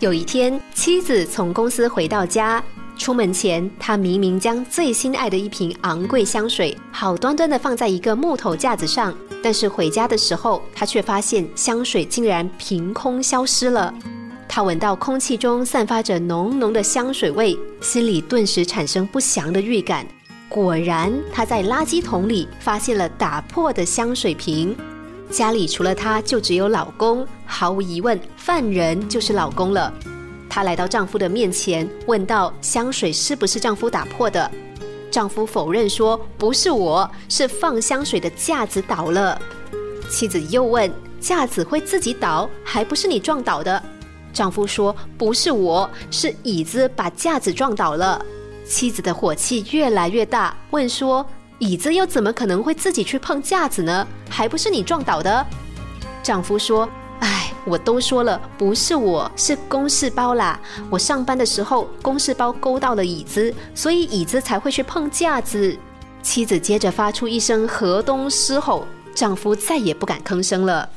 [0.00, 2.62] 有一天，妻子从公司回到家，
[2.96, 13.92] 出门前，他明明将最心爱的一瓶昂贵香水好端端的放在一个木头架子上，但是回家的时候，他却发现香水竟然凭空消失了。
[14.48, 20.06] 他闻到空气中散发着浓浓的香水味，心里顿时产生不祥的预感。
[20.48, 24.76] 果然，他在垃圾桶里发现了打破的香水瓶。
[25.30, 27.26] 家里除了她，就只有老公。
[27.46, 29.92] 毫无疑问，犯人就是老公了。
[30.48, 34.50] 她来到丈夫的面前，问道：“香水是不是丈夫打破的？”
[35.10, 39.40] 丈夫否认说：“不是我，是放香水的架子倒了。”
[40.10, 40.90] 妻子又问
[41.20, 43.82] ：“架子会自己倒，还不是你撞倒的？”
[44.32, 48.24] 丈夫说：“不是我，是椅子把架子撞倒了。”
[48.64, 51.24] 妻子的火气越来越大，问说。
[51.58, 54.06] 椅子又怎么可能会自己去碰架子呢？
[54.30, 55.44] 还不是你撞倒的？
[56.22, 60.58] 丈夫说：“哎，我都说了，不是我，是公事包啦。
[60.88, 65.76] 我上班的时候，公事包勾到了椅子，所以椅子才会去碰架子。”
[66.22, 70.88] 妻子接着发出一声河东狮吼，丈夫再也不敢吭声了。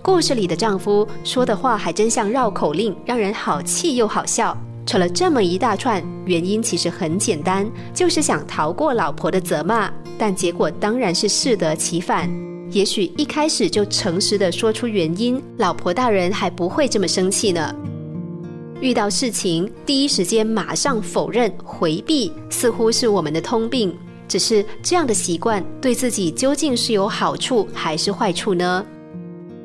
[0.00, 4.56] 故事里的丈夫说的话还真像绕口令，让人好气又好笑。
[4.84, 12.30] 扯了这么一大串，原因其实很简单，就是想逃过老婆的责骂，但结果当然是适得其反。
[12.70, 17.74] 也许一开始就诚实的说出原因，老婆大人还不会这么生气呢。
[18.80, 23.96] 遇到事情，第一时间马上否认回避，似乎是我们的通病。
[24.26, 28.84] 只是这样的习惯，对自己究竟是有好处还是坏处呢？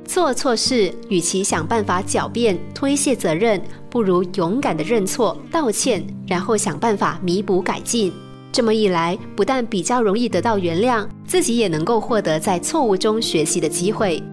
[0.08, 3.61] 做错事，与其想办法狡辩推卸责任。
[3.89, 8.11] 不如勇敢的认错道歉，然后想办法弥补改进。
[8.52, 14.23] 这么一来，不但比较容易得到原谅，自己也能够获得在错误中学习的机会。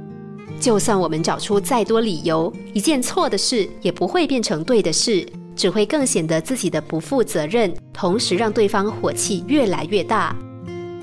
[0.61, 10.35] 就算我们找出再多理由，一件错的事也不会变成对的事，只会更显得自己的不负责任，同时让对方火气越来越大。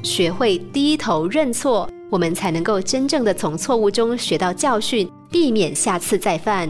[0.01, 6.69] 学会低头认错，我们才能够真正的从错误中学到教训，避免下次再犯。